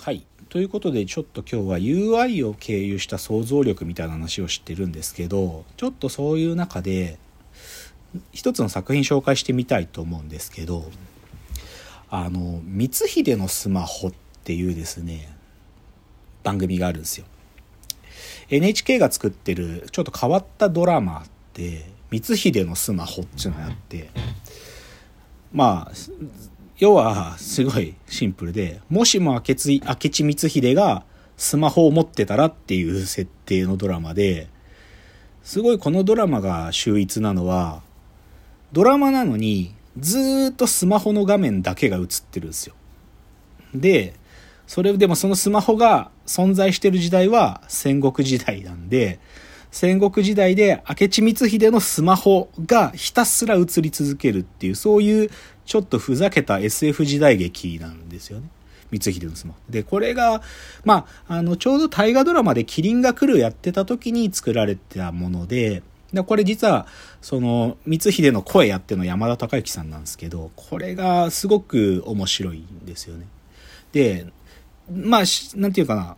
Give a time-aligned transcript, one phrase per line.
[0.00, 0.24] はい。
[0.48, 7.18] ということで、ちょっと今日は UI を経由した想像力みたいな話をしてるんですけど、ちょっとそういう中で、
[8.32, 10.84] 一つの作品紹介してみたいと思うんですけど、
[12.10, 14.12] あの、光秀のスマホっ
[14.44, 15.36] ていうですね、
[16.44, 17.26] 番組があるんですよ。
[18.50, 21.24] NHK が作ってるちょっと変わったドラマ
[21.54, 24.10] で、光秀のスマホっていうのがあって、
[25.52, 25.92] まあ、
[26.78, 31.04] 要はすごいシンプルで、もしも明智光秀が
[31.36, 34.48] スマホを持ってたらっていう設定のドラマで、
[35.42, 37.82] すごいこのドラマが秀逸なのは、
[38.72, 42.74] ドラマなのにずーっとスマホの画面だけが映ってるんですよ。
[43.74, 44.14] で、
[44.66, 49.18] それでもそのスマホが存在してる時代は戦国時代なんで、
[49.70, 55.30] 戦国時代で明智光秀のスマホがひたすら映り続けるっていう、そういう
[55.66, 58.48] ちょっとふざけた SF 時代劇なんですよね。
[58.90, 59.58] 光秀のスマホ。
[59.68, 60.42] で、これが、
[60.84, 65.82] まあ、あの、ちょうど大河ドラマでキリンが来るやってた時に作られてたもので、
[66.12, 66.86] でこれ実は、
[67.20, 73.26] その、光秀の声やっての山田孝之さんなんですけど、これがすごく面白いんですよね。
[73.92, 74.26] で、
[74.90, 75.22] まあ、
[75.54, 76.16] なんていうかな、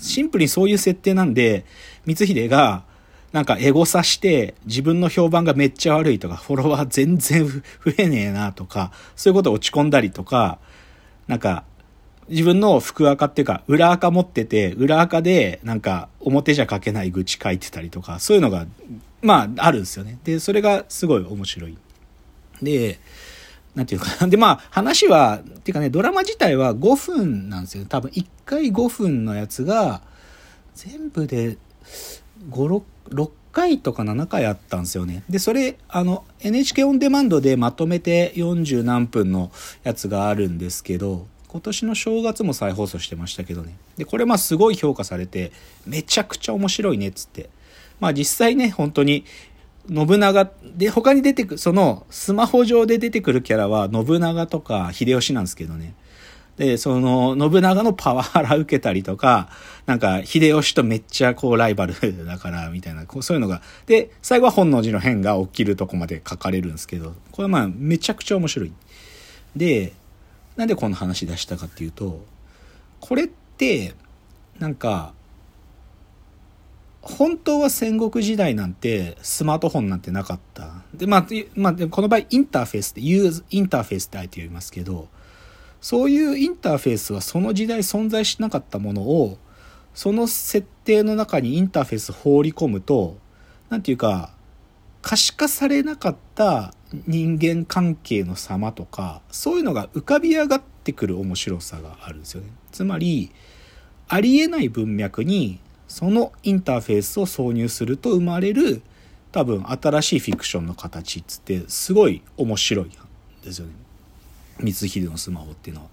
[0.00, 1.64] シンプルにそういう設定なんで、
[2.06, 2.84] 光秀が、
[3.32, 7.62] なんかエゴサして自分の評判がめっちゃ悪いとか、フォロワー全然 増
[7.98, 10.58] えねえなとか、そういうこと落ち込んだりとか、
[11.26, 11.64] なんか、
[12.28, 18.66] 自分の服赤っていうか、裏赤持ってて、裏赤で、なんか、表じゃ書けない愚痴書いてたりとか、そういうのが、
[19.22, 20.18] まあ、あるんですよね。
[20.24, 21.76] で、それがすごい面白い。
[22.62, 22.98] で、
[23.76, 24.26] なんていうかな。
[24.28, 27.84] で、まあ、話は、っていうかね、ドラマ自体は5分なんですよ。
[27.84, 30.00] 多分、1回5分のやつが、
[30.74, 31.58] 全部で、
[32.50, 35.22] 5、6、6回とか7回あったんですよね。
[35.28, 39.52] で、それ、あの、NHK オンデマンドでまとめて40何分の
[39.84, 43.76] やつがあるんですけど、今年の正月も再放送してましたけどね。
[43.96, 45.52] で、これまあすごい評価されて、
[45.86, 47.48] めちゃくちゃ面白いねつって。
[48.00, 49.24] まあ実際ね、本当に、
[49.88, 55.94] 信長で、他に出てく、そのスマホ上で出てくるキャラは信長とか秀吉なんですけどね。
[56.56, 59.50] で、その、信長のパワハラ受けたりとか、
[59.84, 63.60] なんか、秀吉とめっちゃこうライバルだから、みたいな、こうそういうのが。
[63.84, 68.72] で、最後は本能寺の変が起きるとこまで書かれるんですけど、これはまあ、めちゃくちゃ面白い。
[69.54, 69.92] で、
[70.56, 72.24] なんでこの話出したかっていうと、
[73.00, 73.94] これって、
[74.58, 75.12] なんか、
[77.08, 80.82] 本当は戦国時代なんてスマートフォンなんてなかった。
[80.94, 85.08] で、まあ、まあ、この場合インターフェースって、ユーズ、インターフェースってあえて言いますけど、
[85.80, 89.38] そういうインターフェースはその時代存在しなかったものを、
[89.94, 93.18] その設定の中にインターフェース放り込むと、
[93.70, 94.32] なんていうか、
[95.00, 96.74] 可視化されなかった
[97.06, 102.48] 人間関係の様とか、そういうのが浮かび上がってくる面白さがあるんですよね。
[102.72, 103.30] つまり、
[104.08, 108.82] ありえない文脈にそのインターフェースを挿入すると生まれる
[109.32, 112.90] 多分新しいフィクションの形っつってすごい面白いん
[113.42, 113.72] ですよね。
[114.58, 115.88] 光秀のスマホっていうのは。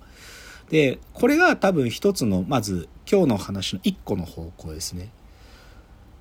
[0.70, 5.10] で、これが多分一つの、まず今日の話の一個の方向ですね。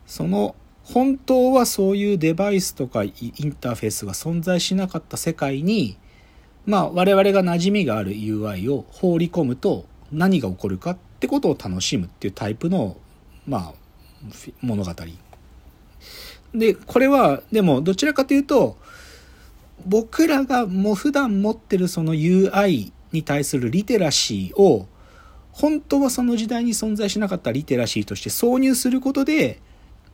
[0.06, 5.96] その、本当はそういうデバイスとかインターフェースが存在しなかった世界に、
[6.66, 12.96] まあ我々が馴染みがある UI を放り込むと何が起こるかってことを楽しむっていうタイプの、
[13.46, 13.74] まあ、
[14.60, 14.92] 物語。
[16.54, 18.76] で、これは、でもどちらかというと、
[19.86, 24.86] 僕らがもう普段持ってるその UI に対するリテラシーを
[25.52, 29.60] 本当はその時代に存在しなかったリテラシーとして挿入することで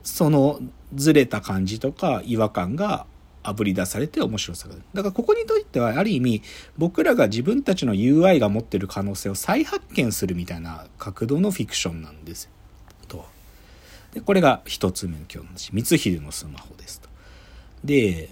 [0.03, 0.61] その
[0.94, 3.06] ずれた感じとか違和感が
[3.43, 6.43] あぶり出されて面白さがだからここにとってはある意味
[6.77, 12.58] 僕らが自分たちの UI が持ってる可能性を再発見するみたいな角度のフィクションなんですと。
[14.15, 17.09] でこれが一つ目の今日の話光秀のスマホですと。
[17.85, 18.31] で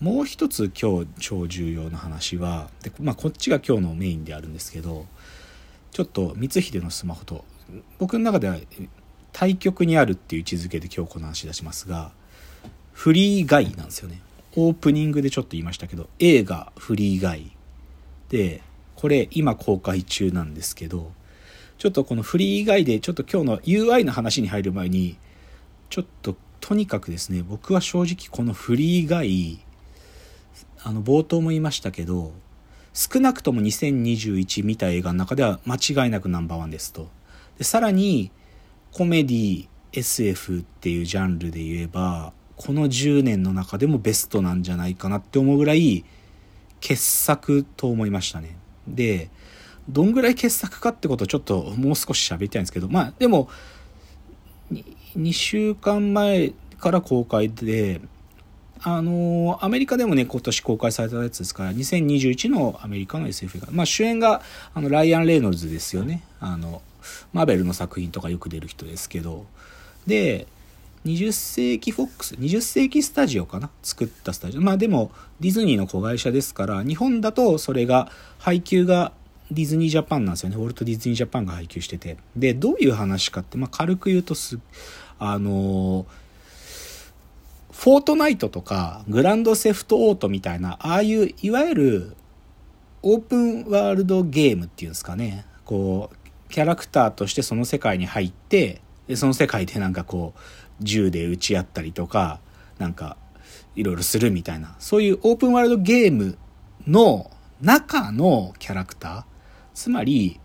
[0.00, 5.06] もう一つ今日超重要な話はで、まあ、こっちが今日のメインであるんですけど
[5.90, 7.44] ちょっと光秀のスマホと
[7.98, 8.56] 僕の中では
[9.32, 12.12] 対極にあるっていう位置づけで今日この話出しますが
[12.92, 14.20] フリーガイなんですよね
[14.54, 17.50] オープニングでちょっと言いましたけど映画フリーガイ
[18.28, 18.62] で
[18.94, 21.12] これ今公開中なんですけど
[21.78, 25.18] ちょっとこのフリーガイでちょっと今日の UI の話に入る前に
[25.90, 29.60] ちょっととにかくですね僕は正直このフリーガイ
[30.82, 32.32] あの冒頭も言いましたけど
[32.92, 37.08] 少なくとも2021見た映画の中では間違いなくナンバーワンですと。
[37.58, 38.30] でさらに
[38.92, 46.04] コメディ SF っていうジャンルで言えばこの10年の中でもベストなんじゃないかなって思うぐらい
[46.80, 48.56] 傑作と思いましたね。
[48.88, 49.30] で
[49.88, 53.48] どんぐらい傑作かってことをちょっともう少し喋りたいんですけど、まあでも、
[55.16, 58.00] 2週間前から公開で、
[58.82, 64.42] あのアメリカでもね、今年公開されたやつですから、2021のアメリカの SF が、まあ主演が、
[64.74, 66.22] あの、ライアン・レイノルズですよね。
[66.40, 66.82] あの、
[67.32, 69.46] マーベルの作品とかよく出る人ですけど。
[70.06, 70.46] で、
[71.04, 73.70] 20世紀フォックス、20世紀スタジオかな？
[73.82, 74.60] 作ったスタジオ。
[74.60, 75.10] まあでも、
[75.40, 79.12] ディズニーの子会社ですから、日本だとそれが、配給が
[79.50, 80.56] ディズニージャパンなんですよね。
[80.56, 82.16] ウォルト・ディズニージャパンが配給してて。
[82.36, 84.58] で、どういう話かって、まあ軽く言うとす、
[85.18, 86.06] あの
[87.72, 92.16] フォートナイトとかグランドセフトオートみたいな、ああいういわゆる
[93.02, 95.46] オープンワールドゲームっていうんですかね。
[95.64, 100.40] こう、キャラクターとしてその世界に入って、でその世界でなんかこう、
[100.80, 102.40] 銃で撃ち合ったりとか、
[102.78, 103.16] なんか、
[103.74, 106.38] いろいろするみたいな、そういうオープンワールドゲーム
[106.86, 107.30] の
[107.60, 109.24] 中のキャラクター、
[109.74, 110.40] つまり、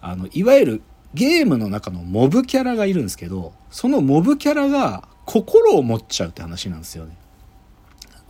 [0.00, 0.82] あの、いわゆる
[1.14, 7.16] ゲームの中のモブキャラがいるんですけど、そのモブキャラが心を持っちゃうって話なんですよね。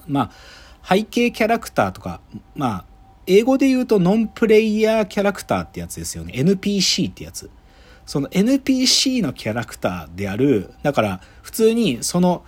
[0.07, 0.31] ま
[0.83, 2.21] あ、背景キャラクターとか、
[2.55, 2.85] まあ、
[3.27, 6.33] 英語で言うとノンプレイヤーキャラクターってやつですよね。
[6.37, 7.51] NPC ってやつ。
[8.07, 12.45] その NPC のキャラクターである、だから普通にその、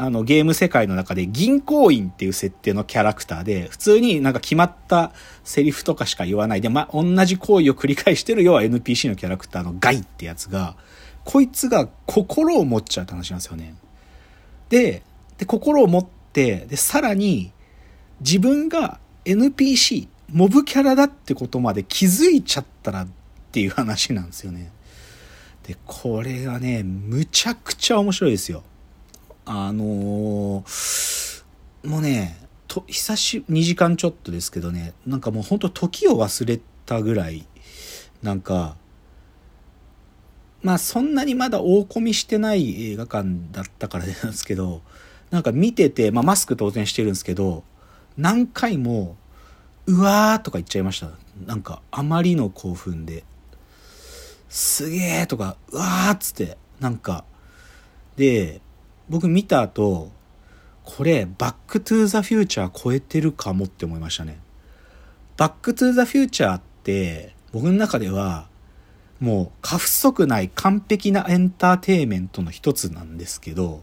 [0.00, 5.10] あのゲーム世界の中で銀行員っていう設定のキャラクターで、普通になんか決まった
[5.42, 10.76] セリフとかしか言わないで、ま、同じ行為を繰り返してる要は NPC のキャラクターのガイってやつが、
[11.24, 13.74] こいつが心を持っちゃうって話なんですよね。
[14.68, 15.02] で、
[15.36, 17.50] で心を持って、で、さらに
[18.20, 23.08] 自分が NPC、モブキャラだってことまで気づいちゃったらっ
[23.50, 24.70] ていう話なんですよね。
[25.66, 28.62] で、これがね、むちゃくちゃ面白いですよ。
[29.50, 31.42] あのー、
[31.88, 32.36] もうね、
[32.66, 37.46] と、久し、2時間ちょっとですけどね、なんかもうほんと時を忘れたぐらい、
[38.22, 38.76] なんか、
[40.62, 44.82] まあそんなにまだ大込みしてない映画館だったからなんですけど、
[45.30, 47.64] なんか見てて、まあマスク当然してるんですけど、
[48.18, 49.16] 何回も、
[49.86, 51.08] うわーとか言っちゃいました。
[51.46, 53.24] なんかあまりの興奮で。
[54.50, 57.24] すげーとか、うわーっつって、なんか、
[58.16, 58.60] で、
[59.08, 60.10] 僕見た後、
[60.84, 64.38] これ、バックトゥーザフューチャー超えてるかもって思いましたね。
[65.36, 68.48] バックトゥーザフューチャーって、僕の中では、
[69.20, 73.82] もう過不足ない完璧なエンターテイメントの一つなんですけど、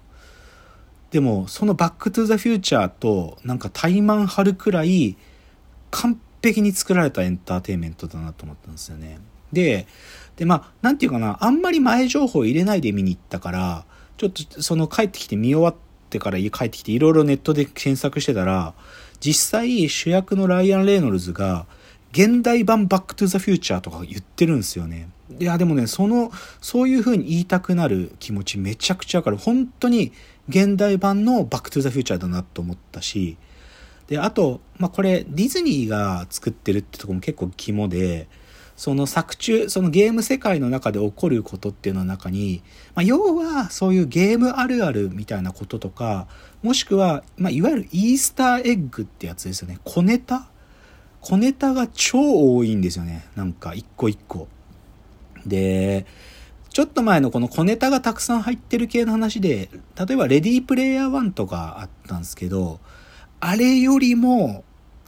[1.11, 5.17] でもそのバックトゥザフューチャーとなんかタイマン張るくらい
[5.91, 9.19] 完璧に作られたエンターテイメントだなと思ったんですよね。
[9.51, 9.87] で、
[10.35, 13.85] でまあ、なんていうかな、あんまり前情報入れないで見に行ったから、
[14.17, 15.75] ちょっとその帰ってきて見終わっ
[16.09, 18.73] てから家帰ってきていろいろネットで検索してたら、
[19.19, 21.65] 実際主役のライアン・レイノルズが
[22.11, 25.09] 現代版バックトゥザフューチャーとか言ってるんですよね。
[25.39, 26.31] いや、でもね、その、
[26.61, 29.37] そういう風に言いたくなる気持ちめちゃくちゃわかる。
[29.37, 30.13] 本当に
[30.47, 33.37] 現代版のバックトゥザフューチャーだなと思ったし、
[34.07, 38.27] で、あと、まあ、これ、ディズニーが作ってるってとこも結構肝で、
[38.75, 42.61] その作中、そのゲーム世界の中で起こることっていうの中に、
[42.93, 46.27] まあ、要はそういうゲームあるあるみたいなこととか、
[46.61, 49.79] もしくは、まあ、いわゆるイースターエッグってやつですよね。
[49.83, 50.47] 小ネタ？
[51.21, 53.25] 小ネタが超多いんですよね。
[53.35, 54.47] なんか、一個一個。
[55.45, 56.05] で、
[56.69, 62.79] ちょっと前のこの小ネタがたくさん入ってる系の話で、例えばレディープレイヤー1とかあったんですけど、
[63.39, 64.65] あれよりも、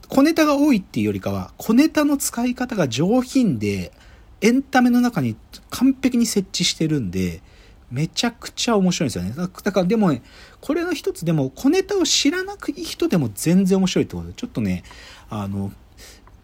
[0.08, 3.92] 小ネタが多いっていうよりかは、小ネタの使い方が上品で、
[4.40, 5.36] エンタメの中に
[5.70, 7.42] 完璧に設置してるんで、
[7.90, 9.32] めちゃくちゃ面白いんですよね。
[9.34, 10.22] だからでもね、
[10.60, 14.82] これの一つでも、小ネタを知らなくいい人でも全然面白いってことで、ちょっとね、
[15.30, 15.72] あの、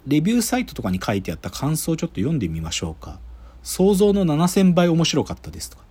[0.07, 3.19] レビューサイトとかに書いてあった感想をちょっと読んでみましょうか。
[3.63, 5.85] 想像の7000倍面白かったですとか。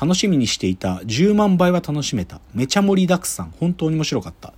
[0.00, 2.40] 楽しみにしていた10万倍は楽しめた。
[2.54, 3.52] めちゃ盛りだくさん。
[3.58, 4.54] 本当に面白かった。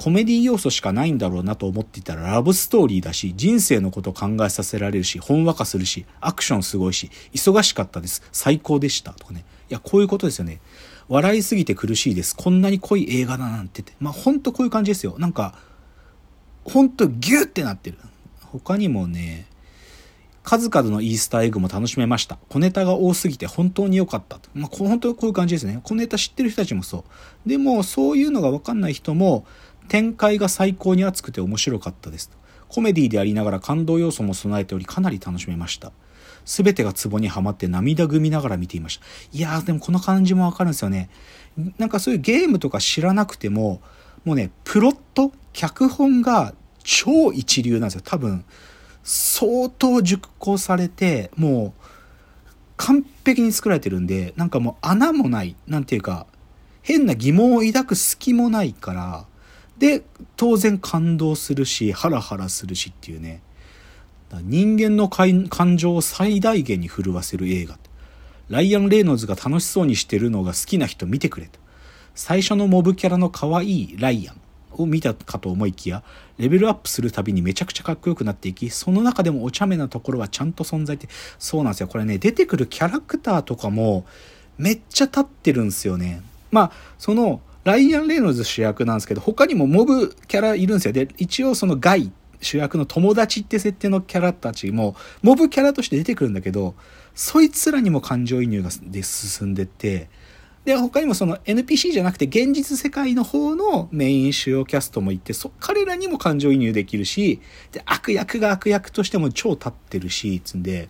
[0.00, 8.22] コメディ要素しかないんだろうなと思っていたらラブストーリーだし、人生のこと考えさせられるし、ほんわかするし、アクションすごいし、忙しかったです。
[8.32, 9.12] 最高でした。
[9.12, 9.44] とかね。
[9.68, 10.62] いや、こういうことですよね。
[11.08, 12.34] 笑いすぎて苦しいです。
[12.34, 13.92] こんなに濃い映画だなんてって。
[14.00, 15.16] まあ、ほんとこういう感じですよ。
[15.18, 15.54] なんか、
[16.64, 17.98] ほんとギューってなってる。
[18.40, 19.50] 他にもね、
[20.42, 22.38] 数々のイースターエッグも楽しめました。
[22.48, 24.40] 小ネタが多すぎて本当に良かった。
[24.54, 25.80] まあ、本当こういう感じですね。
[25.84, 27.04] 小ネタ知ってる人たちもそ
[27.44, 27.48] う。
[27.48, 29.44] でも、そういうのがわかんない人も、
[29.88, 32.30] 展開が最高に熱くて面白かったです。
[32.68, 35.92] コメディでありながら感動要素も備えており、かなり楽しめました。
[36.44, 39.04] すべてがツボにはまって涙ぐみながら見ていました。
[39.32, 41.10] いやー、でもこの感じもわかるんですよね。
[41.78, 43.80] なんかそういうゲームとか知らなくても、
[44.24, 48.02] もうね、プロット、脚本が超一流なんですよ。
[48.04, 48.44] 多分、
[49.02, 51.82] 相当熟考されて、もう
[52.76, 56.26] 完璧に作られてるんで、なんかもう穴もない、なんていうか、
[56.82, 59.26] 変な疑問を抱く隙もないから、
[59.80, 60.02] で、
[60.36, 63.42] 当然感動するし、ハラハラするしっていうね。
[64.42, 67.78] 人間の感情を最大限に震わせる映画。
[68.50, 71.58] ライアン・レイノーズが楽しそうにしてるのが好きな人見てくれと。
[72.14, 74.36] 最初のモブキャラの可愛いライアン
[74.72, 76.02] を見たかと思いきや、
[76.36, 81.08] レベルアップするたびにめちゃくちゃかっこよくなっていき、その中でもお茶目なところはちゃんと存在って、
[81.38, 81.88] そうなんですよ。
[81.88, 84.04] これね、出てくるキャラクターとかも
[84.58, 86.22] めっちゃ立ってるんですよね。
[86.50, 90.92] まあ、その、ライアン・レイノルズ主役なんですけど、他にもモブキャラいるんですよ。
[90.92, 96.74] で、一応そのガイ主役の友達って設定のキャラたちも、モブキャラとして出てくるんだけど、
[97.14, 100.08] そいつらにも感情移入がで進んでって、
[100.64, 107.40] で、他にもその NPC じゃなくて現実世界の方のメイン主要キャストもいて、そ、彼らにも感情移入できるし、
[107.72, 110.88] で、悪役が悪役としても超立ってるし、つんで、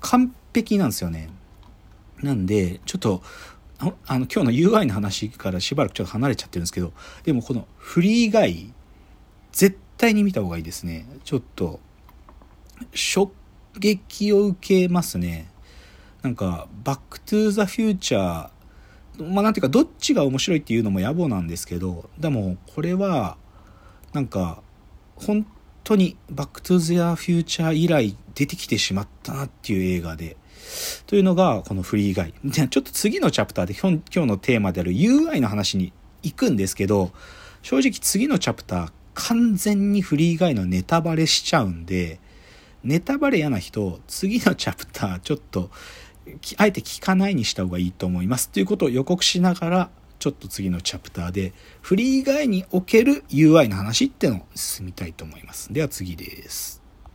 [0.00, 1.30] 完璧なんですよね。
[2.22, 3.22] なんで、ちょっと、
[4.06, 6.92] あの、今日の UI の話からしばらくちょっと離れちゃってるんですけど、
[7.24, 8.72] でもこのフリーガイ、
[9.52, 11.06] 絶対に見た方がいいですね。
[11.24, 11.80] ちょっと、
[12.94, 13.32] 衝
[13.78, 15.50] 撃を受けますね。
[16.22, 18.50] なんか、バックトゥーザフューチャー
[19.18, 23.36] まあなんていうかどっちが面白いっていうのも野暮なんですけどでもこれは
[24.12, 24.62] なんか
[25.16, 25.46] 本
[25.84, 30.36] 当にバックトゥーザフューチャー以来出てきてしまったなっていう映画で
[31.06, 35.92] というのがこのフリーガイじゃちょっと次のチャプターで今日のテーマである UI の話に
[36.22, 37.12] 行くんですけど
[37.62, 42.20] 正直次のチャプター完全にフリーガイのネタバレしちゃうんで
[42.82, 45.70] ネタバレ嫌な人次のチャプターちょっと
[46.56, 48.48] あえて聞かないにした方がいいと思います。
[48.48, 55.72] ということを予告しながら、ちょっと次のチャプターで、フリー以外における UI の話っていうのを進みたいと思います。
[55.72, 56.81] では次です。